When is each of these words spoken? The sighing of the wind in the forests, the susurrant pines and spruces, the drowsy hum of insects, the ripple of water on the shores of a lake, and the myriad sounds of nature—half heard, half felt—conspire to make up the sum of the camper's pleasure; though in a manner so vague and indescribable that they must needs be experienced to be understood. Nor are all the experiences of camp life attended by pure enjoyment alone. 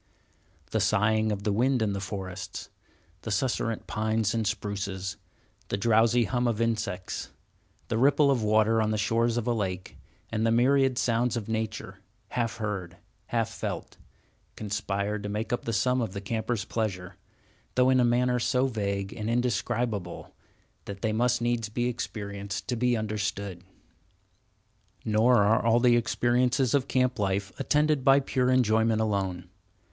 The 0.71 0.79
sighing 0.79 1.31
of 1.31 1.43
the 1.43 1.53
wind 1.53 1.79
in 1.79 1.93
the 1.93 1.99
forests, 1.99 2.69
the 3.21 3.29
susurrant 3.29 3.85
pines 3.85 4.33
and 4.33 4.47
spruces, 4.47 5.15
the 5.67 5.77
drowsy 5.77 6.23
hum 6.23 6.47
of 6.47 6.59
insects, 6.59 7.29
the 7.87 7.99
ripple 7.99 8.31
of 8.31 8.41
water 8.41 8.81
on 8.81 8.89
the 8.89 8.97
shores 8.97 9.37
of 9.37 9.45
a 9.45 9.53
lake, 9.53 9.97
and 10.31 10.43
the 10.43 10.49
myriad 10.49 10.97
sounds 10.97 11.37
of 11.37 11.47
nature—half 11.47 12.57
heard, 12.57 12.97
half 13.27 13.49
felt—conspire 13.51 15.19
to 15.19 15.29
make 15.29 15.53
up 15.53 15.65
the 15.65 15.71
sum 15.71 16.01
of 16.01 16.13
the 16.13 16.19
camper's 16.21 16.65
pleasure; 16.65 17.15
though 17.75 17.91
in 17.91 17.99
a 17.99 18.03
manner 18.03 18.39
so 18.39 18.65
vague 18.65 19.13
and 19.13 19.29
indescribable 19.29 20.33
that 20.85 21.03
they 21.03 21.13
must 21.13 21.43
needs 21.43 21.69
be 21.69 21.85
experienced 21.85 22.67
to 22.67 22.75
be 22.75 22.97
understood. 22.97 23.63
Nor 25.05 25.43
are 25.43 25.63
all 25.63 25.79
the 25.79 25.95
experiences 25.95 26.73
of 26.73 26.87
camp 26.87 27.19
life 27.19 27.51
attended 27.59 28.03
by 28.03 28.19
pure 28.19 28.49
enjoyment 28.49 28.99
alone. 28.99 29.47